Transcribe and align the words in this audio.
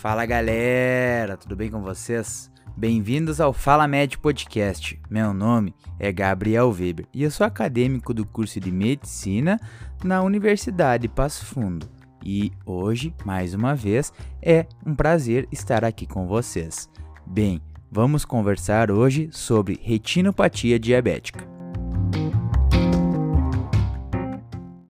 Fala 0.00 0.24
galera, 0.24 1.36
tudo 1.36 1.56
bem 1.56 1.68
com 1.68 1.82
vocês? 1.82 2.48
Bem-vindos 2.76 3.40
ao 3.40 3.52
Fala 3.52 3.88
Med 3.88 4.16
Podcast. 4.18 4.96
Meu 5.10 5.34
nome 5.34 5.74
é 5.98 6.12
Gabriel 6.12 6.70
Weber 6.70 7.04
e 7.12 7.24
eu 7.24 7.30
sou 7.32 7.44
acadêmico 7.44 8.14
do 8.14 8.24
curso 8.24 8.60
de 8.60 8.70
Medicina 8.70 9.58
na 10.04 10.22
Universidade 10.22 11.08
Passo 11.08 11.44
Fundo. 11.44 11.90
E 12.24 12.52
hoje, 12.64 13.12
mais 13.24 13.54
uma 13.54 13.74
vez, 13.74 14.12
é 14.40 14.66
um 14.86 14.94
prazer 14.94 15.48
estar 15.50 15.84
aqui 15.84 16.06
com 16.06 16.28
vocês. 16.28 16.88
Bem, 17.26 17.60
vamos 17.90 18.24
conversar 18.24 18.92
hoje 18.92 19.28
sobre 19.32 19.80
retinopatia 19.82 20.78
diabética. 20.78 21.44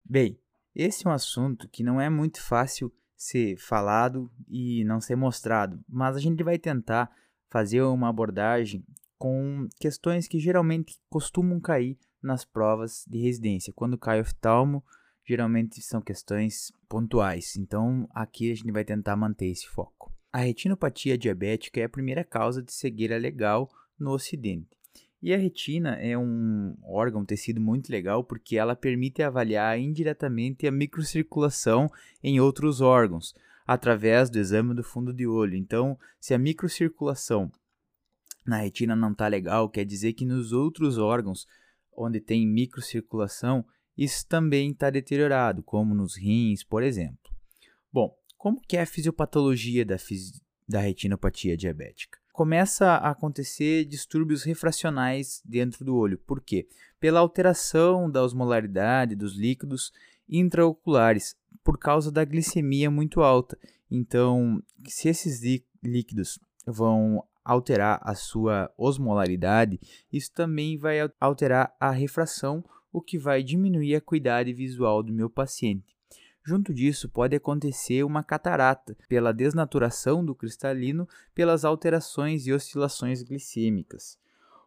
Bem, 0.03 0.39
esse 0.75 1.07
é 1.07 1.11
um 1.11 1.13
assunto 1.13 1.68
que 1.68 1.85
não 1.85 2.00
é 2.00 2.09
muito 2.09 2.41
fácil 2.41 2.91
ser 3.25 3.57
falado 3.57 4.31
e 4.46 4.85
não 4.85 5.01
ser 5.01 5.17
mostrado, 5.17 5.82
mas 5.89 6.15
a 6.15 6.21
gente 6.21 6.45
vai 6.45 6.59
tentar 6.59 7.11
fazer 7.51 7.81
uma 7.81 8.11
abordagem 8.11 8.85
com 9.17 9.67
questões 9.81 10.29
que 10.29 10.39
geralmente 10.39 11.01
costumam 11.09 11.59
cair 11.59 11.96
nas 12.23 12.45
provas 12.45 13.03
de 13.09 13.18
residência. 13.18 13.73
Quando 13.75 13.96
cai 13.96 14.21
oftalmo, 14.21 14.85
geralmente 15.27 15.81
são 15.81 16.03
questões 16.03 16.71
pontuais. 16.87 17.57
Então, 17.57 18.07
aqui 18.15 18.53
a 18.53 18.55
gente 18.55 18.71
vai 18.71 18.85
tentar 18.85 19.17
manter 19.17 19.46
esse 19.46 19.67
foco. 19.68 20.13
A 20.31 20.41
retinopatia 20.41 21.17
diabética 21.17 21.81
é 21.81 21.85
a 21.85 21.89
primeira 21.89 22.25
causa 22.25 22.63
de 22.63 22.75
cegueira 22.75 23.17
legal 23.17 23.71
no 23.99 24.11
Ocidente. 24.11 24.77
E 25.25 25.33
a 25.33 25.39
retina 25.39 25.95
é 25.95 26.19
um 26.19 26.77
órgão, 26.83 27.23
um 27.23 27.25
tecido 27.25 27.59
muito 27.59 27.91
legal 27.91 28.23
porque 28.23 28.59
ela 28.59 28.77
permite 28.77 29.23
avaliar 29.23 29.81
indiretamente 29.81 30.67
a 30.67 30.71
microcirculação 30.71 31.89
em 32.23 32.41
outros 32.41 32.83
órgãos 32.83 33.34
através 33.67 34.29
do 34.29 34.39
exame 34.39 34.75
do 34.75 34.85
fundo 34.85 35.15
de 35.15 35.27
olho. 35.27 35.57
Então, 35.57 35.98
se 36.21 36.35
a 36.35 36.39
microcirculação 36.39 37.51
na 38.45 38.59
retina 38.59 38.95
não 38.95 39.13
está 39.13 39.27
legal, 39.27 39.67
quer 39.71 39.87
dizer 39.87 40.13
que 40.13 40.27
nos 40.27 40.53
outros 40.53 40.98
órgãos 40.98 41.47
onde 41.97 42.20
tem 42.20 42.47
microcirculação, 42.47 43.65
isso 43.97 44.29
também 44.29 44.73
está 44.73 44.91
deteriorado, 44.91 45.63
como 45.63 45.95
nos 45.95 46.19
rins, 46.19 46.63
por 46.63 46.83
exemplo. 46.83 47.33
Bom, 47.91 48.15
como 48.37 48.61
que 48.61 48.77
é 48.77 48.83
a 48.83 48.87
fisiopatologia 48.87 49.87
da, 49.87 49.97
fisi 49.97 50.43
da 50.69 50.81
retinopatia 50.81 51.57
diabética? 51.57 52.14
Começa 52.35 52.95
a 52.95 53.11
acontecer 53.11 53.85
distúrbios 53.85 54.43
refracionais 54.43 55.41
dentro 55.45 55.85
do 55.85 55.97
olho. 55.97 56.19
Por 56.19 56.41
quê? 56.41 56.67
Pela 56.99 57.21
alteração 57.21 58.11
da 58.11 58.25
osmolaridade 58.25 59.15
dos 59.15 59.37
líquidos 59.37 59.93
intraoculares, 60.29 61.37
por 61.63 61.79
causa 61.79 62.11
da 62.11 62.25
glicemia 62.25 62.91
muito 62.91 63.23
alta. 63.23 63.57
Então, 63.89 64.61
se 64.85 65.09
esses 65.09 65.41
líquidos 65.81 66.41
vão 66.67 67.25
alterar 67.45 68.01
a 68.03 68.17
sua 68.17 68.69
osmolaridade, 68.77 69.79
isso 70.13 70.33
também 70.33 70.77
vai 70.77 71.09
alterar 71.21 71.73
a 71.79 71.93
refração, 71.93 72.65
o 72.93 73.01
que 73.01 73.17
vai 73.17 73.45
diminuir 73.45 73.95
a 73.95 73.98
acuidade 73.98 74.53
visual 74.53 75.05
do 75.05 75.13
meu 75.13 75.31
paciente. 75.31 75.94
Junto 76.47 76.75
disso, 76.75 77.09
pode 77.09 77.34
acontecer 77.34 78.05
uma 78.05 78.23
catarata 78.23 78.95
pela 79.09 79.33
desnaturação 79.33 80.23
do 80.23 80.34
cristalino 80.34 81.09
pelas 81.34 81.64
alterações 81.64 82.47
e 82.47 82.53
oscilações 82.53 83.23
glicêmicas. 83.23 84.19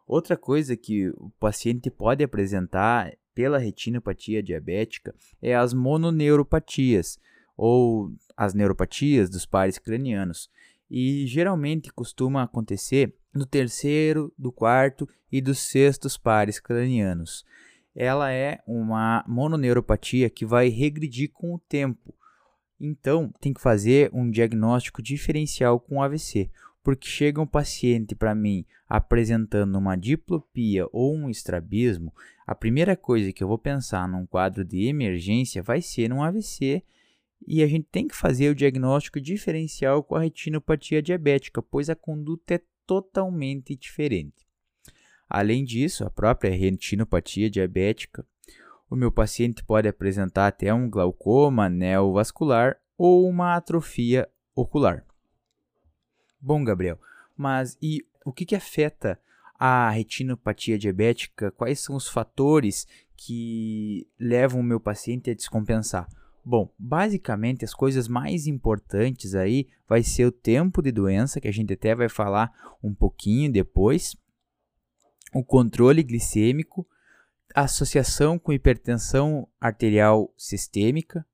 Outra 0.04 0.36
coisa 0.36 0.76
que 0.76 1.10
o 1.10 1.30
paciente 1.38 1.88
pode 1.88 2.24
apresentar 2.24 3.12
pela 3.32 3.58
retinopatia 3.58 4.42
diabética 4.42 5.14
é 5.40 5.54
as 5.54 5.72
mononeuropatias, 5.72 7.16
ou 7.56 8.12
as 8.36 8.54
neuropatias 8.54 9.30
dos 9.30 9.46
pares 9.46 9.78
cranianos, 9.78 10.50
e 10.90 11.26
geralmente 11.28 11.92
costuma 11.92 12.42
acontecer 12.42 13.14
no 13.32 13.46
terceiro, 13.46 14.32
do 14.36 14.50
quarto 14.50 15.08
e 15.30 15.40
dos 15.40 15.60
sextos 15.60 16.16
pares 16.16 16.58
cranianos 16.58 17.44
ela 17.94 18.32
é 18.32 18.60
uma 18.66 19.24
mononeuropatia 19.26 20.30
que 20.30 20.46
vai 20.46 20.68
regredir 20.68 21.30
com 21.32 21.54
o 21.54 21.58
tempo. 21.58 22.14
Então, 22.80 23.32
tem 23.40 23.52
que 23.52 23.60
fazer 23.60 24.10
um 24.12 24.30
diagnóstico 24.30 25.02
diferencial 25.02 25.80
com 25.80 26.02
AVC, 26.02 26.50
porque 26.82 27.08
chega 27.08 27.40
um 27.40 27.46
paciente 27.46 28.14
para 28.14 28.34
mim 28.34 28.64
apresentando 28.88 29.76
uma 29.76 29.96
diplopia 29.96 30.86
ou 30.92 31.14
um 31.14 31.28
estrabismo, 31.28 32.12
a 32.46 32.54
primeira 32.54 32.96
coisa 32.96 33.30
que 33.30 33.44
eu 33.44 33.48
vou 33.48 33.58
pensar 33.58 34.08
num 34.08 34.24
quadro 34.24 34.64
de 34.64 34.86
emergência 34.86 35.62
vai 35.62 35.82
ser 35.82 36.10
um 36.10 36.22
AVC 36.22 36.82
e 37.46 37.62
a 37.62 37.66
gente 37.66 37.86
tem 37.92 38.08
que 38.08 38.16
fazer 38.16 38.48
o 38.48 38.54
diagnóstico 38.54 39.20
diferencial 39.20 40.02
com 40.02 40.14
a 40.14 40.20
retinopatia 40.20 41.02
diabética, 41.02 41.60
pois 41.60 41.90
a 41.90 41.94
conduta 41.94 42.54
é 42.54 42.62
totalmente 42.86 43.76
diferente. 43.76 44.47
Além 45.28 45.64
disso, 45.64 46.04
a 46.04 46.10
própria 46.10 46.50
retinopatia 46.50 47.50
diabética, 47.50 48.24
o 48.88 48.96
meu 48.96 49.12
paciente 49.12 49.62
pode 49.62 49.86
apresentar 49.86 50.46
até 50.46 50.72
um 50.72 50.88
glaucoma 50.88 51.68
neovascular 51.68 52.78
ou 52.96 53.28
uma 53.28 53.54
atrofia 53.54 54.28
ocular. 54.54 55.04
Bom, 56.40 56.64
Gabriel, 56.64 56.98
mas 57.36 57.76
e 57.82 58.06
o 58.24 58.32
que, 58.32 58.46
que 58.46 58.56
afeta 58.56 59.20
a 59.58 59.90
retinopatia 59.90 60.78
diabética? 60.78 61.50
Quais 61.50 61.80
são 61.80 61.96
os 61.96 62.08
fatores 62.08 62.86
que 63.16 64.06
levam 64.18 64.60
o 64.60 64.64
meu 64.64 64.80
paciente 64.80 65.30
a 65.30 65.34
descompensar? 65.34 66.08
Bom, 66.44 66.72
basicamente 66.78 67.64
as 67.64 67.74
coisas 67.74 68.08
mais 68.08 68.46
importantes 68.46 69.34
aí 69.34 69.68
vai 69.86 70.02
ser 70.02 70.24
o 70.24 70.32
tempo 70.32 70.80
de 70.80 70.90
doença, 70.90 71.40
que 71.40 71.48
a 71.48 71.52
gente 71.52 71.74
até 71.74 71.94
vai 71.94 72.08
falar 72.08 72.78
um 72.82 72.94
pouquinho 72.94 73.52
depois, 73.52 74.16
o 75.32 75.44
controle 75.44 76.02
glicêmico, 76.02 76.86
associação 77.54 78.38
com 78.38 78.52
hipertensão 78.52 79.48
arterial 79.60 80.32
sistêmica, 80.36 81.26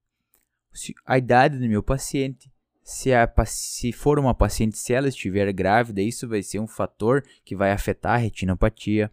a 1.06 1.18
idade 1.18 1.58
do 1.58 1.68
meu 1.68 1.82
paciente, 1.82 2.52
se, 2.82 3.14
a, 3.14 3.26
se 3.46 3.92
for 3.92 4.18
uma 4.18 4.34
paciente, 4.34 4.76
se 4.76 4.92
ela 4.92 5.08
estiver 5.08 5.50
grávida, 5.52 6.02
isso 6.02 6.28
vai 6.28 6.42
ser 6.42 6.58
um 6.58 6.66
fator 6.66 7.24
que 7.42 7.56
vai 7.56 7.72
afetar 7.72 8.14
a 8.14 8.18
retinopatia. 8.18 9.10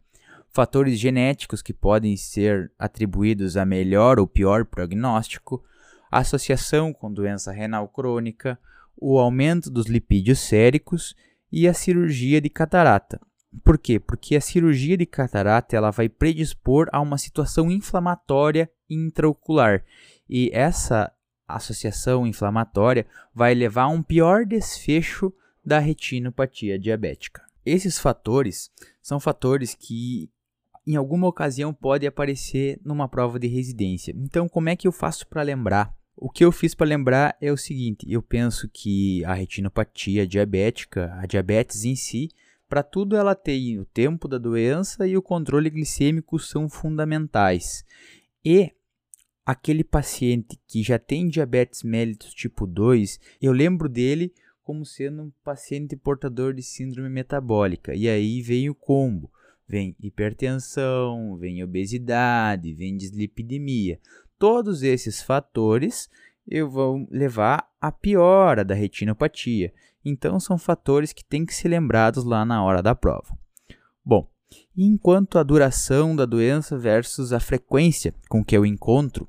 Fatores 0.49 0.99
genéticos 0.99 1.61
que 1.61 1.73
podem 1.73 2.17
ser 2.17 2.69
atribuídos 2.77 3.55
a 3.55 3.65
melhor 3.65 4.19
ou 4.19 4.27
pior 4.27 4.65
prognóstico, 4.65 5.63
associação 6.11 6.91
com 6.91 7.11
doença 7.11 7.53
renal 7.53 7.87
crônica, 7.87 8.59
o 8.97 9.17
aumento 9.17 9.71
dos 9.71 9.85
lipídios 9.85 10.39
séricos 10.39 11.15
e 11.49 11.65
a 11.65 11.73
cirurgia 11.73 12.41
de 12.41 12.49
catarata. 12.49 13.21
Por 13.63 13.77
quê? 13.77 13.99
Porque 13.99 14.35
a 14.35 14.41
cirurgia 14.41 14.95
de 14.95 15.05
catarata 15.05 15.75
ela 15.75 15.91
vai 15.91 16.07
predispor 16.07 16.87
a 16.91 17.01
uma 17.01 17.17
situação 17.17 17.69
inflamatória 17.69 18.69
intraocular. 18.89 19.83
E 20.29 20.49
essa 20.53 21.11
associação 21.47 22.25
inflamatória 22.25 23.05
vai 23.33 23.53
levar 23.53 23.83
a 23.83 23.89
um 23.89 24.01
pior 24.01 24.45
desfecho 24.45 25.33
da 25.63 25.79
retinopatia 25.79 26.79
diabética. 26.79 27.43
Esses 27.65 27.99
fatores 27.99 28.71
são 29.01 29.19
fatores 29.19 29.75
que 29.75 30.29
em 30.87 30.95
alguma 30.95 31.27
ocasião 31.27 31.73
podem 31.73 32.07
aparecer 32.07 32.79
numa 32.83 33.07
prova 33.07 33.37
de 33.37 33.47
residência. 33.47 34.13
Então, 34.17 34.49
como 34.49 34.69
é 34.69 34.75
que 34.75 34.87
eu 34.87 34.91
faço 34.91 35.27
para 35.27 35.43
lembrar? 35.43 35.93
O 36.15 36.29
que 36.29 36.43
eu 36.43 36.51
fiz 36.51 36.73
para 36.73 36.87
lembrar 36.87 37.35
é 37.39 37.51
o 37.51 37.57
seguinte: 37.57 38.05
eu 38.09 38.21
penso 38.21 38.69
que 38.69 39.23
a 39.25 39.33
retinopatia 39.33 40.25
diabética, 40.25 41.13
a 41.19 41.25
diabetes 41.25 41.85
em 41.85 41.95
si, 41.95 42.29
para 42.71 42.83
tudo 42.83 43.17
ela 43.17 43.35
tem 43.35 43.77
o 43.79 43.83
tempo 43.83 44.29
da 44.29 44.37
doença 44.37 45.05
e 45.05 45.17
o 45.17 45.21
controle 45.21 45.69
glicêmico 45.69 46.39
são 46.39 46.69
fundamentais. 46.69 47.83
E 48.45 48.71
aquele 49.45 49.83
paciente 49.83 50.57
que 50.65 50.81
já 50.81 50.97
tem 50.97 51.27
diabetes 51.27 51.83
mellitus 51.83 52.33
tipo 52.33 52.65
2, 52.65 53.19
eu 53.41 53.51
lembro 53.51 53.89
dele 53.89 54.33
como 54.63 54.85
sendo 54.85 55.23
um 55.23 55.31
paciente 55.43 55.97
portador 55.97 56.53
de 56.53 56.63
síndrome 56.63 57.09
metabólica. 57.09 57.93
E 57.93 58.07
aí 58.07 58.41
vem 58.41 58.69
o 58.69 58.75
combo. 58.75 59.29
Vem 59.67 59.93
hipertensão, 59.99 61.35
vem 61.35 61.61
obesidade, 61.65 62.73
vem 62.73 62.95
dislipidemia. 62.95 63.99
Todos 64.39 64.81
esses 64.81 65.21
fatores 65.21 66.09
eu 66.47 66.69
vou 66.69 67.05
levar 67.11 67.69
à 67.81 67.91
piora 67.91 68.63
da 68.63 68.73
retinopatia. 68.73 69.73
Então 70.03 70.39
são 70.39 70.57
fatores 70.57 71.13
que 71.13 71.23
têm 71.23 71.45
que 71.45 71.53
ser 71.53 71.69
lembrados 71.69 72.23
lá 72.23 72.43
na 72.45 72.63
hora 72.63 72.81
da 72.81 72.95
prova. 72.95 73.37
Bom, 74.03 74.29
enquanto 74.75 75.37
a 75.37 75.43
duração 75.43 76.15
da 76.15 76.25
doença 76.25 76.77
versus 76.77 77.31
a 77.31 77.39
frequência 77.39 78.13
com 78.27 78.43
que 78.43 78.55
eu 78.55 78.65
encontro 78.65 79.27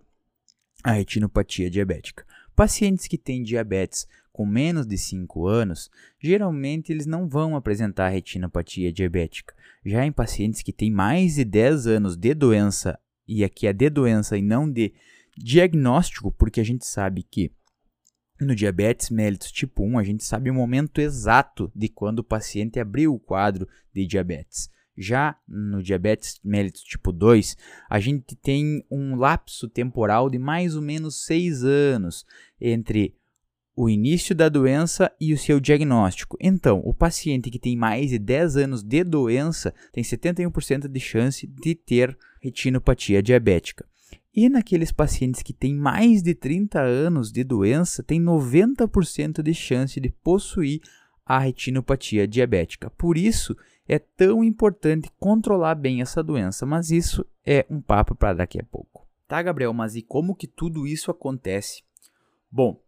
a 0.83 0.93
retinopatia 0.93 1.71
diabética. 1.71 2.27
Pacientes 2.57 3.07
que 3.07 3.17
têm 3.17 3.43
diabetes 3.43 4.07
com 4.33 4.47
menos 4.47 4.87
de 4.87 4.97
5 4.97 5.47
anos, 5.47 5.91
geralmente 6.19 6.91
eles 6.91 7.07
não 7.07 7.29
vão 7.29 7.55
apresentar 7.55 8.09
retinopatia 8.09 8.93
diabética. 8.93 9.55
Já 9.85 10.05
em 10.07 10.13
pacientes 10.13 10.63
que 10.63 10.73
têm 10.73 10.91
mais 10.91 11.35
de 11.35 11.45
10 11.45 11.87
anos 11.87 12.17
de 12.17 12.35
doença, 12.35 12.99
e 13.29 13.45
aqui 13.45 13.67
é 13.67 13.73
de 13.73 13.91
doença 13.91 14.37
e 14.37 14.43
não 14.43 14.71
de 14.71 14.93
diagnóstico, 15.37 16.33
porque 16.33 16.61
a 16.61 16.65
gente 16.65 16.87
sabe 16.87 17.23
que 17.23 17.53
No 18.43 18.57
diabetes 18.57 19.09
mellitus 19.09 19.53
tipo 19.53 19.85
1, 19.85 19.99
a 20.01 20.03
gente 20.03 20.25
sabe 20.25 20.51
o 20.51 20.55
momento 20.55 21.01
exato 21.01 21.71
de 21.73 21.89
quando 21.89 22.19
o 22.19 22.25
paciente 22.25 22.81
abriu 22.81 23.15
o 23.15 23.21
quadro 23.21 23.69
de 23.95 24.05
diabetes. 24.05 24.69
Já 24.99 25.39
no 25.47 25.81
diabetes 25.81 26.41
mellitus 26.43 26.83
tipo 26.83 27.13
2, 27.13 27.57
a 27.89 28.01
gente 28.01 28.35
tem 28.35 28.85
um 28.91 29.15
lapso 29.15 29.69
temporal 29.69 30.29
de 30.29 30.41
mais 30.41 30.75
ou 30.75 30.83
menos 30.83 31.25
6 31.25 31.63
anos 31.63 32.27
entre 32.61 33.15
o 33.77 33.89
início 33.89 34.35
da 34.35 34.49
doença 34.49 35.11
e 35.21 35.33
o 35.33 35.39
seu 35.39 35.61
diagnóstico. 35.61 36.37
Então, 36.41 36.83
o 36.85 36.93
paciente 36.93 37.49
que 37.49 37.61
tem 37.61 37.77
mais 37.77 38.11
de 38.11 38.19
10 38.19 38.57
anos 38.57 38.83
de 38.83 39.05
doença 39.05 39.73
tem 39.93 40.03
71% 40.03 40.89
de 40.89 41.01
chance 41.01 41.47
de 41.47 41.77
ter 41.77 42.19
retinopatia 42.41 43.23
diabética. 43.23 43.87
E 44.35 44.49
naqueles 44.49 44.91
pacientes 44.91 45.43
que 45.43 45.53
têm 45.53 45.75
mais 45.75 46.23
de 46.23 46.35
30 46.35 46.81
anos 46.81 47.31
de 47.31 47.45
doença, 47.45 48.03
tem 48.03 48.21
90% 48.21 49.43
de 49.43 49.53
chance 49.53 50.01
de 50.01 50.09
possuir 50.09 50.81
a 51.25 51.39
retinopatia 51.39 52.27
diabética. 52.27 52.89
Por 52.91 53.19
isso, 53.19 53.55
é 53.87 53.99
tão 53.99 54.43
importante 54.43 55.11
controlar 55.19 55.75
bem 55.75 56.01
essa 56.01 56.23
doença, 56.23 56.65
mas 56.65 56.91
isso 56.91 57.27
é 57.45 57.67
um 57.69 57.81
papo 57.81 58.15
para 58.15 58.35
daqui 58.35 58.59
a 58.59 58.65
pouco. 58.65 59.07
Tá, 59.29 59.43
Gabriel, 59.43 59.73
mas 59.73 59.97
e 59.97 60.03
como 60.03 60.35
que 60.35 60.47
tudo 60.47 60.87
isso 60.87 61.11
acontece? 61.11 61.83
Bom, 62.51 62.81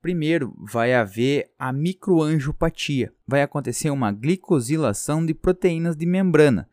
primeiro 0.00 0.54
vai 0.58 0.94
haver 0.94 1.50
a 1.58 1.72
microangiopatia. 1.72 3.12
Vai 3.26 3.42
acontecer 3.42 3.90
uma 3.90 4.12
glicosilação 4.12 5.24
de 5.24 5.34
proteínas 5.34 5.96
de 5.96 6.06
membrana. 6.06 6.68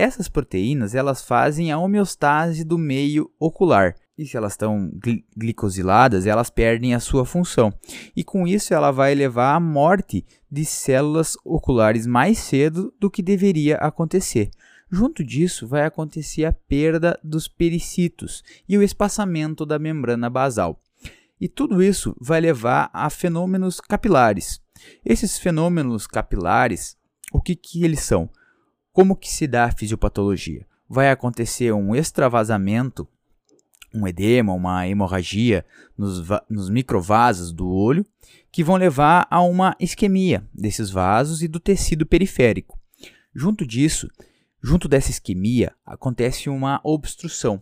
Essas 0.00 0.30
proteínas, 0.30 0.94
elas 0.94 1.20
fazem 1.20 1.70
a 1.70 1.78
homeostase 1.78 2.64
do 2.64 2.78
meio 2.78 3.30
ocular. 3.38 3.94
E 4.16 4.24
se 4.24 4.34
elas 4.34 4.54
estão 4.54 4.90
gl 4.94 5.18
glicosiladas, 5.36 6.24
elas 6.24 6.48
perdem 6.48 6.94
a 6.94 7.00
sua 7.00 7.26
função. 7.26 7.70
E 8.16 8.24
com 8.24 8.48
isso 8.48 8.72
ela 8.72 8.90
vai 8.90 9.14
levar 9.14 9.54
à 9.54 9.60
morte 9.60 10.24
de 10.50 10.64
células 10.64 11.36
oculares 11.44 12.06
mais 12.06 12.38
cedo 12.38 12.90
do 12.98 13.10
que 13.10 13.22
deveria 13.22 13.76
acontecer. 13.76 14.48
Junto 14.90 15.22
disso, 15.22 15.68
vai 15.68 15.84
acontecer 15.84 16.46
a 16.46 16.52
perda 16.52 17.20
dos 17.22 17.46
pericitos 17.46 18.42
e 18.66 18.78
o 18.78 18.82
espaçamento 18.82 19.66
da 19.66 19.78
membrana 19.78 20.30
basal. 20.30 20.80
E 21.38 21.46
tudo 21.46 21.82
isso 21.82 22.16
vai 22.18 22.40
levar 22.40 22.88
a 22.94 23.10
fenômenos 23.10 23.80
capilares. 23.80 24.62
Esses 25.04 25.38
fenômenos 25.38 26.06
capilares, 26.06 26.96
o 27.30 27.40
que, 27.40 27.54
que 27.54 27.84
eles 27.84 28.00
são? 28.00 28.30
Como 28.92 29.16
que 29.16 29.30
se 29.30 29.46
dá 29.46 29.64
a 29.64 29.72
fisiopatologia? 29.72 30.66
Vai 30.88 31.10
acontecer 31.10 31.72
um 31.72 31.94
extravasamento 31.94 33.06
um 33.94 34.06
edema, 34.06 34.52
uma 34.52 34.86
hemorragia 34.86 35.64
nos, 35.96 36.26
nos 36.48 36.70
microvasos 36.70 37.52
do 37.52 37.68
olho, 37.68 38.06
que 38.50 38.64
vão 38.64 38.76
levar 38.76 39.26
a 39.30 39.40
uma 39.42 39.76
isquemia 39.78 40.44
desses 40.54 40.90
vasos 40.90 41.42
e 41.42 41.48
do 41.48 41.60
tecido 41.60 42.06
periférico. 42.06 42.78
Junto 43.34 43.66
disso, 43.66 44.08
junto 44.62 44.88
dessa 44.88 45.10
isquemia, 45.10 45.72
acontece 45.84 46.48
uma 46.48 46.80
obstrução. 46.84 47.60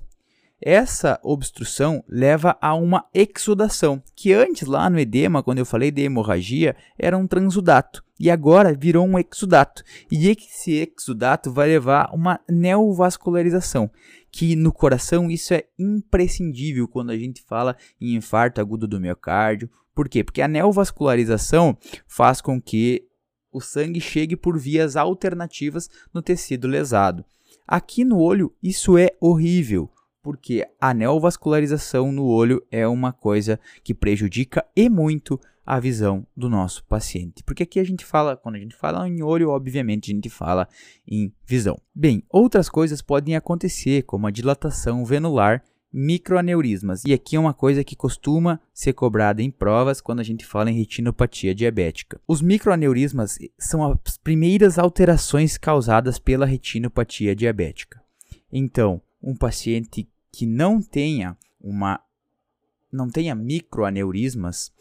Essa 0.60 1.20
obstrução 1.22 2.02
leva 2.08 2.58
a 2.60 2.74
uma 2.74 3.04
exudação, 3.14 4.02
que 4.16 4.32
antes 4.32 4.66
lá 4.66 4.90
no 4.90 4.98
edema, 4.98 5.40
quando 5.40 5.58
eu 5.58 5.66
falei 5.66 5.92
de 5.92 6.02
hemorragia, 6.02 6.74
era 6.98 7.16
um 7.16 7.28
transudato 7.28 8.02
e 8.18 8.28
agora 8.28 8.74
virou 8.74 9.06
um 9.06 9.16
exudato. 9.16 9.84
E 10.10 10.28
esse 10.28 10.92
exudato 10.98 11.52
vai 11.52 11.68
levar 11.68 12.08
a 12.10 12.12
uma 12.14 12.40
neovascularização, 12.48 13.88
que 14.32 14.56
no 14.56 14.72
coração 14.72 15.30
isso 15.30 15.54
é 15.54 15.64
imprescindível 15.78 16.88
quando 16.88 17.10
a 17.10 17.16
gente 17.16 17.40
fala 17.42 17.76
em 18.00 18.16
infarto 18.16 18.60
agudo 18.60 18.88
do 18.88 19.00
miocárdio. 19.00 19.70
Por 19.94 20.08
quê? 20.08 20.24
Porque 20.24 20.42
a 20.42 20.48
neovascularização 20.48 21.78
faz 22.08 22.40
com 22.40 22.60
que 22.60 23.06
o 23.52 23.60
sangue 23.60 24.00
chegue 24.00 24.36
por 24.36 24.58
vias 24.58 24.96
alternativas 24.96 25.88
no 26.12 26.20
tecido 26.20 26.66
lesado. 26.66 27.24
Aqui 27.64 28.04
no 28.04 28.18
olho, 28.18 28.52
isso 28.60 28.98
é 28.98 29.10
horrível 29.20 29.88
porque 30.28 30.68
a 30.78 30.92
neovascularização 30.92 32.12
no 32.12 32.26
olho 32.26 32.62
é 32.70 32.86
uma 32.86 33.14
coisa 33.14 33.58
que 33.82 33.94
prejudica 33.94 34.62
e 34.76 34.86
muito 34.90 35.40
a 35.64 35.80
visão 35.80 36.26
do 36.36 36.50
nosso 36.50 36.84
paciente. 36.84 37.42
Porque 37.42 37.62
aqui 37.62 37.80
a 37.80 37.84
gente 37.84 38.04
fala, 38.04 38.36
quando 38.36 38.56
a 38.56 38.58
gente 38.58 38.76
fala 38.76 39.08
em 39.08 39.22
olho, 39.22 39.48
obviamente 39.48 40.12
a 40.12 40.14
gente 40.14 40.28
fala 40.28 40.68
em 41.06 41.32
visão. 41.46 41.80
Bem, 41.94 42.22
outras 42.28 42.68
coisas 42.68 43.00
podem 43.00 43.36
acontecer, 43.36 44.02
como 44.02 44.26
a 44.26 44.30
dilatação 44.30 45.02
venular, 45.02 45.64
microaneurismas. 45.90 47.04
E 47.06 47.14
aqui 47.14 47.34
é 47.34 47.40
uma 47.40 47.54
coisa 47.54 47.82
que 47.82 47.96
costuma 47.96 48.60
ser 48.74 48.92
cobrada 48.92 49.42
em 49.42 49.50
provas 49.50 49.98
quando 50.02 50.20
a 50.20 50.24
gente 50.24 50.44
fala 50.44 50.70
em 50.70 50.76
retinopatia 50.76 51.54
diabética. 51.54 52.20
Os 52.28 52.42
microaneurismas 52.42 53.38
são 53.58 53.82
as 53.82 54.18
primeiras 54.18 54.78
alterações 54.78 55.56
causadas 55.56 56.18
pela 56.18 56.44
retinopatia 56.44 57.34
diabética. 57.34 57.98
Então, 58.52 59.00
um 59.22 59.34
paciente 59.34 60.08
que 60.38 60.46
não 60.46 60.80
tenha 60.80 61.36
uma 61.60 62.00
não 62.92 63.10
tenha 63.10 63.34
microaneurismas, 63.34 64.72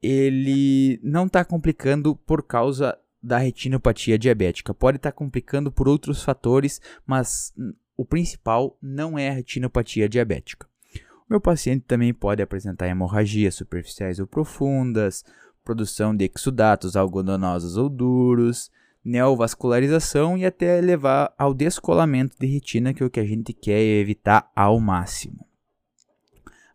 ele 0.00 1.00
não 1.02 1.26
está 1.26 1.44
complicando 1.44 2.14
por 2.14 2.44
causa 2.44 2.96
da 3.20 3.38
retinopatia 3.38 4.16
diabética. 4.16 4.72
Pode 4.72 4.98
estar 4.98 5.10
tá 5.10 5.16
complicando 5.16 5.72
por 5.72 5.88
outros 5.88 6.22
fatores, 6.22 6.80
mas 7.04 7.52
o 7.96 8.04
principal 8.04 8.78
não 8.80 9.18
é 9.18 9.28
a 9.28 9.32
retinopatia 9.32 10.08
diabética. 10.08 10.68
O 10.94 11.30
meu 11.30 11.40
paciente 11.40 11.84
também 11.84 12.14
pode 12.14 12.40
apresentar 12.40 12.86
hemorragias 12.86 13.56
superficiais 13.56 14.20
ou 14.20 14.28
profundas, 14.28 15.24
produção 15.64 16.14
de 16.14 16.30
exudatos 16.32 16.94
algodonosos 16.94 17.76
ou 17.76 17.88
duros, 17.88 18.70
neovascularização 19.04 20.36
e 20.36 20.44
até 20.44 20.80
levar 20.80 21.32
ao 21.38 21.54
descolamento 21.54 22.36
de 22.38 22.46
retina, 22.46 22.92
que 22.92 23.02
é 23.02 23.06
o 23.06 23.10
que 23.10 23.20
a 23.20 23.26
gente 23.26 23.52
quer 23.52 23.80
evitar 23.80 24.50
ao 24.54 24.78
máximo. 24.80 25.48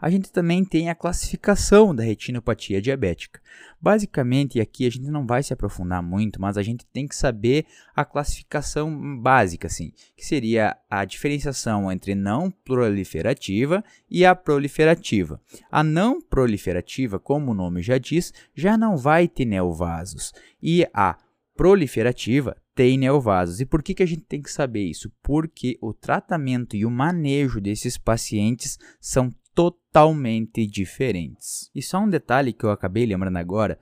A 0.04 0.10
gente 0.10 0.34
também 0.34 0.66
tem 0.66 0.90
a 0.90 0.96
classificação 0.96 1.96
da 1.96 2.04
retinopatia 2.04 2.81
diabética. 2.81 3.40
Basicamente, 3.80 4.60
aqui 4.60 4.86
a 4.86 4.90
gente 4.90 5.10
não 5.10 5.25
vai 5.25 5.42
se 5.42 5.54
aprofundar 5.54 6.04
muito, 6.04 6.42
mas 6.42 6.58
a 6.58 6.62
gente 6.62 6.86
tem 6.88 7.08
que 7.08 7.16
saber 7.16 7.66
a 7.96 8.04
classificação 8.04 9.18
básica, 9.22 9.68
assim, 9.68 9.94
que 10.18 10.25
seria 10.25 10.75
a 10.90 11.06
diferenciação 11.06 11.90
entre 11.90 12.16
não 12.16 12.52
proliferativa 12.52 13.81
e 14.12 14.25
a 14.25 14.36
proliferativa. 14.36 15.40
A 15.72 15.81
não 15.81 16.22
proliferativa, 16.22 17.18
como 17.18 17.51
o 17.51 17.56
nome 17.56 17.82
já 17.82 17.98
diz, 17.98 18.34
já 18.53 18.77
não 18.77 18.98
vai 18.98 19.25
ter 19.25 19.46
neovasos, 19.46 20.34
e 20.62 20.86
a 20.94 21.18
proliferativa 21.55 22.55
tem 22.75 22.98
neovasos. 22.98 23.60
E 23.60 23.65
por 23.65 23.83
que, 23.83 23.93
que 23.93 24.03
a 24.03 24.05
gente 24.05 24.24
tem 24.24 24.41
que 24.41 24.51
saber 24.51 24.83
isso? 24.83 25.12
Porque 25.22 25.77
o 25.81 25.93
tratamento 25.93 26.75
e 26.75 26.86
o 26.86 26.91
manejo 26.91 27.62
desses 27.62 27.98
pacientes 27.98 28.77
são 29.00 29.31
totalmente 29.53 30.65
diferentes. 30.65 31.69
E 31.74 31.81
só 31.81 32.00
um 32.00 32.10
detalhe 32.10 32.53
que 32.53 32.65
eu 32.65 32.72
acabei 32.72 33.05
lembrando 33.05 33.38
agora: 33.38 33.77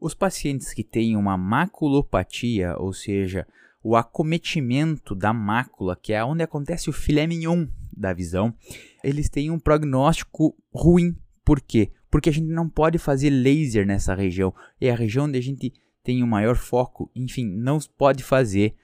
os 0.00 0.14
pacientes 0.14 0.72
que 0.72 0.84
têm 0.84 1.16
uma 1.16 1.36
maculopatia, 1.36 2.76
ou 2.78 2.92
seja, 2.92 3.46
o 3.82 3.96
acometimento 3.96 5.14
da 5.14 5.32
mácula, 5.32 5.96
que 5.96 6.12
é 6.12 6.24
onde 6.24 6.42
acontece 6.42 6.88
o 6.88 6.92
filé 6.92 7.26
mignon 7.26 7.66
da 7.96 8.12
visão, 8.12 8.54
eles 9.02 9.28
têm 9.28 9.50
um 9.50 9.58
prognóstico 9.58 10.56
ruim. 10.72 11.16
Por 11.44 11.60
quê? 11.60 11.92
Porque 12.10 12.28
a 12.28 12.32
gente 12.32 12.48
não 12.48 12.68
pode 12.68 12.98
fazer 12.98 13.30
laser 13.30 13.86
nessa 13.86 14.14
região. 14.14 14.54
É 14.80 14.90
a 14.90 14.96
região 14.96 15.26
onde 15.26 15.38
a 15.38 15.42
gente 15.42 15.72
tem 16.06 16.22
um 16.22 16.26
maior 16.28 16.54
foco, 16.54 17.10
enfim, 17.16 17.44
não 17.44 17.80
pode 17.98 18.22
fazer 18.22 18.76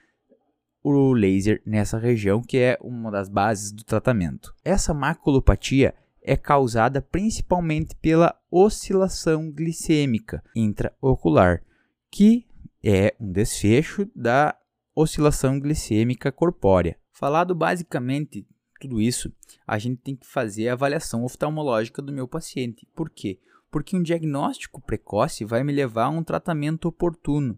o 0.83 1.13
laser 1.13 1.61
nessa 1.65 1.97
região, 1.97 2.41
que 2.41 2.57
é 2.57 2.77
uma 2.81 3.09
das 3.09 3.29
bases 3.29 3.71
do 3.71 3.85
tratamento. 3.85 4.53
Essa 4.61 4.93
maculopatia 4.93 5.95
é 6.21 6.35
causada 6.35 7.01
principalmente 7.01 7.95
pela 7.95 8.37
oscilação 8.51 9.49
glicêmica 9.49 10.43
intraocular, 10.53 11.63
que 12.11 12.45
é 12.83 13.15
um 13.17 13.31
desfecho 13.31 14.05
da 14.13 14.57
oscilação 14.93 15.61
glicêmica 15.61 16.29
corpórea. 16.29 16.97
Falado 17.13 17.55
basicamente 17.55 18.45
tudo 18.81 18.99
isso, 18.99 19.31
a 19.65 19.79
gente 19.79 20.01
tem 20.01 20.13
que 20.13 20.27
fazer 20.27 20.67
a 20.67 20.73
avaliação 20.73 21.23
oftalmológica 21.23 22.01
do 22.01 22.11
meu 22.11 22.27
paciente. 22.27 22.85
Por 22.93 23.09
quê? 23.09 23.39
Porque 23.73 23.97
um 23.97 24.03
diagnóstico 24.03 24.79
precoce 24.79 25.43
vai 25.43 25.63
me 25.63 25.73
levar 25.73 26.03
a 26.03 26.09
um 26.09 26.23
tratamento 26.23 26.87
oportuno. 26.87 27.57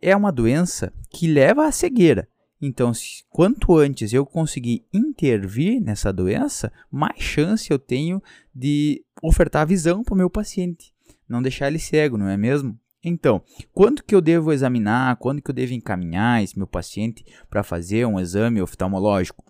É 0.00 0.14
uma 0.14 0.30
doença 0.30 0.92
que 1.10 1.26
leva 1.26 1.66
à 1.66 1.72
cegueira. 1.72 2.28
Então, 2.62 2.92
quanto 3.28 3.76
antes 3.76 4.12
eu 4.12 4.24
conseguir 4.24 4.86
intervir 4.92 5.80
nessa 5.82 6.12
doença, 6.12 6.72
mais 6.88 7.20
chance 7.20 7.68
eu 7.68 7.80
tenho 7.80 8.22
de 8.54 9.04
ofertar 9.20 9.66
visão 9.66 10.04
para 10.04 10.14
o 10.14 10.16
meu 10.16 10.30
paciente, 10.30 10.94
não 11.28 11.42
deixar 11.42 11.66
ele 11.66 11.80
cego, 11.80 12.16
não 12.16 12.28
é 12.28 12.36
mesmo? 12.36 12.78
Então, 13.02 13.42
quando 13.72 14.04
que 14.04 14.14
eu 14.14 14.20
devo 14.20 14.52
examinar, 14.52 15.16
quando 15.16 15.42
que 15.42 15.50
eu 15.50 15.54
devo 15.54 15.72
encaminhar 15.72 16.44
esse 16.44 16.56
meu 16.56 16.66
paciente 16.66 17.24
para 17.48 17.64
fazer 17.64 18.06
um 18.06 18.20
exame 18.20 18.62
oftalmológico? 18.62 19.49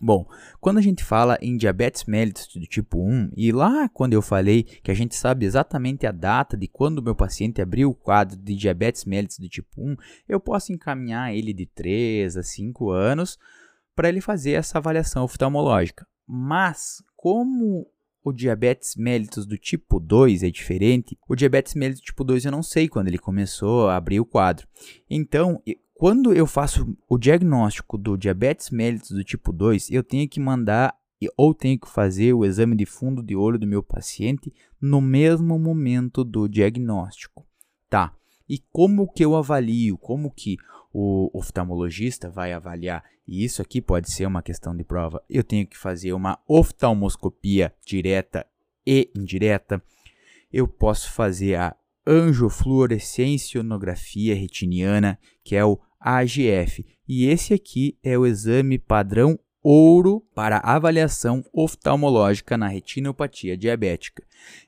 Bom, 0.00 0.26
quando 0.60 0.78
a 0.78 0.80
gente 0.80 1.04
fala 1.04 1.36
em 1.42 1.56
diabetes 1.58 2.04
mellitus 2.04 2.48
do 2.54 2.66
tipo 2.66 2.98
1, 2.98 3.32
e 3.36 3.52
lá 3.52 3.86
quando 3.90 4.14
eu 4.14 4.22
falei 4.22 4.62
que 4.62 4.90
a 4.90 4.94
gente 4.94 5.14
sabe 5.14 5.44
exatamente 5.44 6.06
a 6.06 6.12
data 6.12 6.56
de 6.56 6.66
quando 6.66 7.00
o 7.00 7.02
meu 7.02 7.14
paciente 7.14 7.60
abriu 7.60 7.90
o 7.90 7.94
quadro 7.94 8.36
de 8.36 8.56
diabetes 8.56 9.04
mellitus 9.04 9.38
do 9.38 9.48
tipo 9.48 9.82
1, 9.82 9.96
eu 10.26 10.40
posso 10.40 10.72
encaminhar 10.72 11.34
ele 11.34 11.52
de 11.52 11.66
3 11.66 12.38
a 12.38 12.42
5 12.42 12.90
anos 12.90 13.38
para 13.94 14.08
ele 14.08 14.22
fazer 14.22 14.52
essa 14.52 14.78
avaliação 14.78 15.24
oftalmológica. 15.24 16.06
Mas, 16.26 17.02
como 17.14 17.86
o 18.24 18.32
diabetes 18.32 18.96
mellitus 18.96 19.44
do 19.44 19.58
tipo 19.58 20.00
2 20.00 20.42
é 20.42 20.50
diferente, 20.50 21.18
o 21.28 21.34
diabetes 21.34 21.74
mellitus 21.74 22.00
do 22.00 22.04
tipo 22.06 22.24
2 22.24 22.46
eu 22.46 22.52
não 22.52 22.62
sei 22.62 22.88
quando 22.88 23.08
ele 23.08 23.18
começou 23.18 23.88
a 23.88 23.96
abrir 23.96 24.20
o 24.20 24.24
quadro. 24.24 24.66
Então, 25.08 25.62
quando 26.00 26.32
eu 26.32 26.46
faço 26.46 26.96
o 27.06 27.18
diagnóstico 27.18 27.98
do 27.98 28.16
diabetes 28.16 28.70
mellitus 28.70 29.10
do 29.10 29.22
tipo 29.22 29.52
2, 29.52 29.90
eu 29.90 30.02
tenho 30.02 30.26
que 30.26 30.40
mandar 30.40 30.96
ou 31.36 31.52
tenho 31.52 31.78
que 31.78 31.86
fazer 31.86 32.32
o 32.32 32.42
exame 32.42 32.74
de 32.74 32.86
fundo 32.86 33.22
de 33.22 33.36
olho 33.36 33.58
do 33.58 33.66
meu 33.66 33.82
paciente 33.82 34.50
no 34.80 35.02
mesmo 35.02 35.58
momento 35.58 36.24
do 36.24 36.48
diagnóstico. 36.48 37.46
Tá. 37.90 38.16
E 38.48 38.58
como 38.72 39.12
que 39.12 39.22
eu 39.22 39.36
avalio? 39.36 39.98
Como 39.98 40.30
que 40.30 40.56
o 40.90 41.30
oftalmologista 41.38 42.30
vai 42.30 42.54
avaliar? 42.54 43.04
E 43.28 43.44
isso 43.44 43.60
aqui 43.60 43.82
pode 43.82 44.10
ser 44.10 44.24
uma 44.24 44.40
questão 44.40 44.74
de 44.74 44.82
prova. 44.82 45.22
Eu 45.28 45.44
tenho 45.44 45.66
que 45.66 45.76
fazer 45.76 46.14
uma 46.14 46.38
oftalmoscopia 46.48 47.74
direta 47.84 48.46
e 48.86 49.10
indireta. 49.14 49.82
Eu 50.50 50.66
posso 50.66 51.12
fazer 51.12 51.56
a 51.56 51.76
angiofluorescensionografia 52.06 54.34
retiniana, 54.34 55.18
que 55.44 55.54
é 55.54 55.62
o 55.62 55.78
AGF. 56.00 56.84
E 57.06 57.26
esse 57.26 57.52
aqui 57.52 57.98
é 58.02 58.16
o 58.16 58.26
exame 58.26 58.78
padrão 58.78 59.38
ouro 59.62 60.24
para 60.34 60.58
avaliação 60.58 61.44
oftalmológica 61.52 62.56
na 62.56 62.68
retinopatia 62.68 63.56
diabética. 63.56 64.22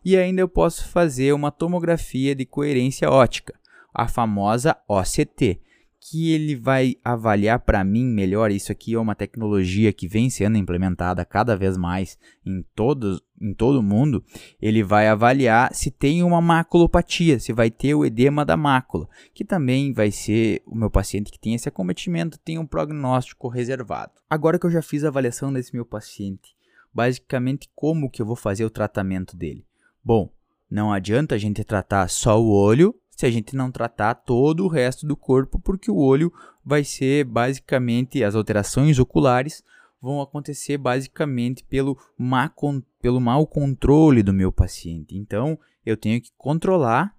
E 0.04 0.16
ainda 0.16 0.42
eu 0.42 0.48
posso 0.48 0.88
fazer 0.88 1.32
uma 1.32 1.50
tomografia 1.50 2.34
de 2.34 2.44
coerência 2.44 3.10
ótica, 3.10 3.54
a 3.94 4.06
famosa 4.06 4.76
OCT, 4.86 5.60
que 6.04 6.32
ele 6.32 6.56
vai 6.56 6.96
avaliar 7.04 7.60
para 7.60 7.84
mim 7.84 8.04
melhor. 8.04 8.50
Isso 8.50 8.72
aqui 8.72 8.94
é 8.94 8.98
uma 8.98 9.14
tecnologia 9.14 9.92
que 9.92 10.08
vem 10.08 10.28
sendo 10.28 10.58
implementada 10.58 11.24
cada 11.24 11.56
vez 11.56 11.76
mais 11.76 12.18
em, 12.44 12.64
todos, 12.74 13.22
em 13.40 13.54
todo 13.54 13.82
mundo. 13.82 14.24
Ele 14.60 14.82
vai 14.82 15.06
avaliar 15.06 15.72
se 15.72 15.92
tem 15.92 16.24
uma 16.24 16.40
maculopatia, 16.40 17.38
se 17.38 17.52
vai 17.52 17.70
ter 17.70 17.94
o 17.94 18.04
edema 18.04 18.44
da 18.44 18.56
mácula, 18.56 19.08
que 19.32 19.44
também 19.44 19.92
vai 19.92 20.10
ser 20.10 20.60
o 20.66 20.74
meu 20.74 20.90
paciente 20.90 21.30
que 21.30 21.38
tem 21.38 21.54
esse 21.54 21.68
acometimento, 21.68 22.38
tem 22.38 22.58
um 22.58 22.66
prognóstico 22.66 23.46
reservado. 23.46 24.12
Agora 24.28 24.58
que 24.58 24.66
eu 24.66 24.70
já 24.72 24.82
fiz 24.82 25.04
a 25.04 25.08
avaliação 25.08 25.52
desse 25.52 25.72
meu 25.72 25.86
paciente, 25.86 26.56
basicamente 26.92 27.70
como 27.76 28.10
que 28.10 28.20
eu 28.20 28.26
vou 28.26 28.36
fazer 28.36 28.64
o 28.64 28.70
tratamento 28.70 29.36
dele? 29.36 29.64
Bom, 30.04 30.32
não 30.68 30.92
adianta 30.92 31.36
a 31.36 31.38
gente 31.38 31.62
tratar 31.62 32.08
só 32.08 32.42
o 32.42 32.50
olho 32.50 32.92
se 33.22 33.26
a 33.26 33.30
gente 33.30 33.54
não 33.54 33.70
tratar 33.70 34.16
todo 34.16 34.64
o 34.64 34.68
resto 34.68 35.06
do 35.06 35.16
corpo, 35.16 35.60
porque 35.60 35.88
o 35.88 35.96
olho 35.96 36.32
vai 36.64 36.82
ser 36.82 37.24
basicamente 37.24 38.24
as 38.24 38.34
alterações 38.34 38.98
oculares 38.98 39.62
vão 40.00 40.20
acontecer 40.20 40.76
basicamente 40.76 41.62
pelo, 41.62 41.96
má, 42.18 42.52
pelo 43.00 43.20
mau 43.20 43.46
controle 43.46 44.24
do 44.24 44.32
meu 44.32 44.50
paciente. 44.50 45.16
Então, 45.16 45.56
eu 45.86 45.96
tenho 45.96 46.20
que 46.20 46.32
controlar 46.36 47.16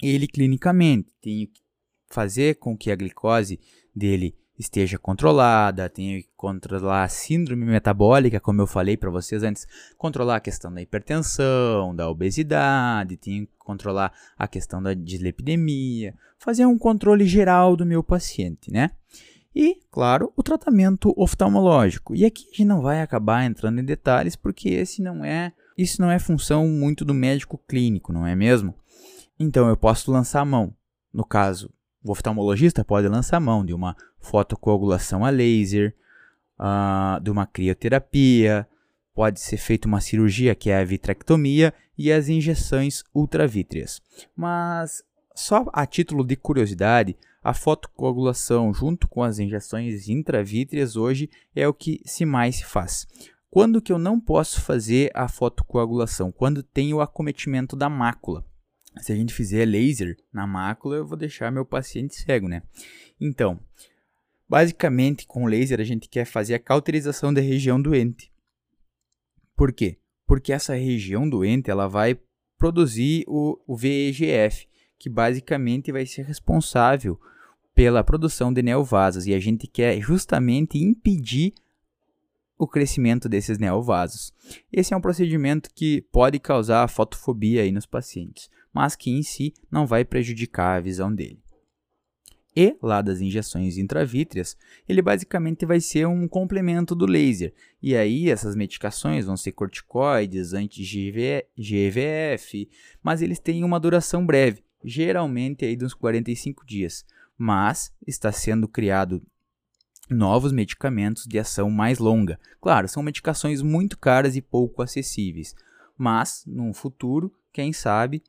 ele 0.00 0.28
clinicamente, 0.28 1.12
tenho 1.20 1.48
que 1.48 1.60
fazer 2.08 2.60
com 2.60 2.76
que 2.76 2.92
a 2.92 2.96
glicose 2.96 3.58
dele 3.92 4.36
esteja 4.58 4.98
controlada, 4.98 5.88
tenho 5.88 6.22
que 6.22 6.28
controlar 6.36 7.04
a 7.04 7.08
síndrome 7.08 7.64
metabólica, 7.64 8.38
como 8.38 8.60
eu 8.60 8.66
falei 8.66 8.96
para 8.96 9.10
vocês 9.10 9.42
antes, 9.42 9.66
controlar 9.96 10.36
a 10.36 10.40
questão 10.40 10.72
da 10.72 10.80
hipertensão, 10.80 11.94
da 11.94 12.08
obesidade, 12.08 13.16
tenho 13.16 13.46
que 13.46 13.52
controlar 13.58 14.12
a 14.38 14.46
questão 14.46 14.82
da 14.82 14.94
dislipidemia, 14.94 16.14
fazer 16.38 16.66
um 16.66 16.78
controle 16.78 17.26
geral 17.26 17.76
do 17.76 17.84
meu 17.84 18.02
paciente, 18.02 18.70
né? 18.70 18.90
E, 19.54 19.78
claro, 19.90 20.32
o 20.36 20.42
tratamento 20.42 21.14
oftalmológico. 21.16 22.14
E 22.14 22.24
aqui 22.24 22.44
a 22.46 22.50
gente 22.50 22.64
não 22.64 22.82
vai 22.82 23.00
acabar 23.00 23.44
entrando 23.44 23.80
em 23.80 23.84
detalhes 23.84 24.34
porque 24.34 24.68
esse 24.68 25.00
não 25.00 25.24
é, 25.24 25.52
isso 25.78 26.00
não 26.02 26.10
é 26.10 26.18
função 26.18 26.66
muito 26.66 27.04
do 27.04 27.14
médico 27.14 27.56
clínico, 27.68 28.12
não 28.12 28.26
é 28.26 28.34
mesmo? 28.34 28.74
Então 29.38 29.68
eu 29.68 29.76
posso 29.76 30.10
lançar 30.10 30.40
a 30.40 30.44
mão. 30.44 30.74
No 31.12 31.24
caso, 31.24 31.72
o 32.04 32.10
oftalmologista 32.10 32.84
pode 32.84 33.06
lançar 33.08 33.40
mão 33.40 33.64
de 33.64 33.72
uma 33.72 33.96
fotocoagulação 34.24 35.24
a 35.24 35.30
laser, 35.30 35.94
uh, 36.58 37.20
de 37.20 37.30
uma 37.30 37.46
crioterapia, 37.46 38.66
pode 39.14 39.38
ser 39.38 39.58
feita 39.58 39.86
uma 39.86 40.00
cirurgia 40.00 40.54
que 40.54 40.70
é 40.70 40.78
a 40.78 40.84
vitrectomia 40.84 41.72
e 41.96 42.10
as 42.10 42.28
injeções 42.28 43.04
ultravítreas. 43.14 44.00
Mas 44.34 45.04
só 45.34 45.66
a 45.72 45.86
título 45.86 46.24
de 46.24 46.34
curiosidade, 46.34 47.16
a 47.42 47.54
fotocoagulação 47.54 48.72
junto 48.72 49.06
com 49.06 49.22
as 49.22 49.38
injeções 49.38 50.08
intravítreas 50.08 50.96
hoje 50.96 51.30
é 51.54 51.68
o 51.68 51.74
que 51.74 52.00
se 52.04 52.24
mais 52.24 52.56
se 52.56 52.64
faz. 52.64 53.06
Quando 53.50 53.80
que 53.80 53.92
eu 53.92 53.98
não 53.98 54.18
posso 54.18 54.60
fazer 54.60 55.12
a 55.14 55.28
fotocoagulação? 55.28 56.32
Quando 56.32 56.62
tem 56.62 56.92
o 56.92 57.00
acometimento 57.00 57.76
da 57.76 57.88
mácula 57.88 58.44
se 59.00 59.12
a 59.12 59.16
gente 59.16 59.34
fizer 59.34 59.64
laser 59.64 60.16
na 60.32 60.46
mácula, 60.46 60.96
eu 60.96 61.06
vou 61.06 61.16
deixar 61.16 61.50
meu 61.50 61.64
paciente 61.64 62.14
cego, 62.14 62.48
né? 62.48 62.62
Então, 63.20 63.58
basicamente, 64.54 65.26
com 65.26 65.46
laser 65.46 65.80
a 65.80 65.84
gente 65.84 66.08
quer 66.08 66.24
fazer 66.24 66.54
a 66.54 66.60
cauterização 66.60 67.34
da 67.34 67.40
região 67.40 67.82
doente. 67.82 68.30
Por 69.56 69.72
quê? 69.72 69.98
Porque 70.28 70.52
essa 70.52 70.76
região 70.76 71.28
doente 71.28 71.72
ela 71.72 71.88
vai 71.88 72.16
produzir 72.56 73.24
o, 73.26 73.60
o 73.66 73.76
VEGF, 73.76 74.68
que 74.96 75.10
basicamente 75.10 75.90
vai 75.90 76.06
ser 76.06 76.22
responsável 76.22 77.20
pela 77.74 78.04
produção 78.04 78.52
de 78.52 78.62
neovasos 78.62 79.26
e 79.26 79.34
a 79.34 79.40
gente 79.40 79.66
quer 79.66 80.00
justamente 80.00 80.78
impedir 80.78 81.52
o 82.56 82.68
crescimento 82.68 83.28
desses 83.28 83.58
neovasos. 83.58 84.32
Esse 84.72 84.94
é 84.94 84.96
um 84.96 85.00
procedimento 85.00 85.68
que 85.74 86.00
pode 86.12 86.38
causar 86.38 86.88
fotofobia 86.88 87.62
aí 87.62 87.72
nos 87.72 87.86
pacientes 87.86 88.48
mas 88.74 88.96
que 88.96 89.12
em 89.12 89.22
si 89.22 89.54
não 89.70 89.86
vai 89.86 90.04
prejudicar 90.04 90.76
a 90.76 90.80
visão 90.80 91.14
dele. 91.14 91.43
E, 92.56 92.76
lá 92.80 93.02
das 93.02 93.20
injeções 93.20 93.76
intravítreas, 93.76 94.56
ele 94.88 95.02
basicamente 95.02 95.66
vai 95.66 95.80
ser 95.80 96.06
um 96.06 96.28
complemento 96.28 96.94
do 96.94 97.04
laser. 97.04 97.52
E 97.82 97.96
aí 97.96 98.30
essas 98.30 98.54
medicações 98.54 99.26
vão 99.26 99.36
ser 99.36 99.50
corticoides, 99.52 100.52
anti-GVF, 100.52 101.50
mas 103.02 103.22
eles 103.22 103.40
têm 103.40 103.64
uma 103.64 103.80
duração 103.80 104.24
breve, 104.24 104.62
geralmente 104.84 105.64
aí 105.64 105.74
de 105.74 105.84
uns 105.84 105.94
45 105.94 106.64
dias. 106.64 107.04
Mas 107.36 107.92
está 108.06 108.30
sendo 108.30 108.68
criado 108.68 109.20
novos 110.08 110.52
medicamentos 110.52 111.24
de 111.26 111.38
ação 111.38 111.68
mais 111.70 111.98
longa. 111.98 112.38
Claro, 112.60 112.86
são 112.86 113.02
medicações 113.02 113.62
muito 113.62 113.98
caras 113.98 114.36
e 114.36 114.42
pouco 114.42 114.80
acessíveis, 114.80 115.56
mas 115.98 116.44
no 116.46 116.72
futuro, 116.72 117.32
quem 117.52 117.72
sabe, 117.72 118.22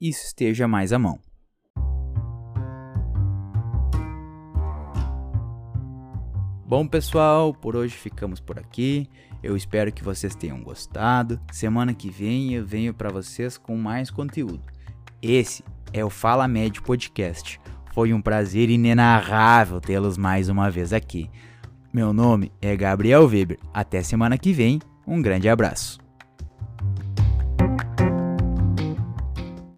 isso 0.00 0.24
esteja 0.24 0.68
mais 0.68 0.92
à 0.92 0.98
mão. 1.00 1.18
Bom, 6.72 6.86
pessoal, 6.86 7.52
por 7.52 7.76
hoje 7.76 7.94
ficamos 7.94 8.40
por 8.40 8.58
aqui. 8.58 9.06
Eu 9.42 9.54
espero 9.54 9.92
que 9.92 10.02
vocês 10.02 10.34
tenham 10.34 10.62
gostado. 10.62 11.38
Semana 11.52 11.92
que 11.92 12.08
vem 12.08 12.54
eu 12.54 12.64
venho 12.64 12.94
para 12.94 13.10
vocês 13.10 13.58
com 13.58 13.76
mais 13.76 14.10
conteúdo. 14.10 14.62
Esse 15.20 15.62
é 15.92 16.02
o 16.02 16.08
Fala 16.08 16.48
Médio 16.48 16.82
Podcast. 16.82 17.60
Foi 17.92 18.14
um 18.14 18.22
prazer 18.22 18.70
inenarrável 18.70 19.82
tê-los 19.82 20.16
mais 20.16 20.48
uma 20.48 20.70
vez 20.70 20.94
aqui. 20.94 21.28
Meu 21.92 22.10
nome 22.10 22.50
é 22.58 22.74
Gabriel 22.74 23.26
Weber. 23.26 23.58
Até 23.74 24.02
semana 24.02 24.38
que 24.38 24.54
vem. 24.54 24.80
Um 25.06 25.20
grande 25.20 25.50
abraço. 25.50 26.01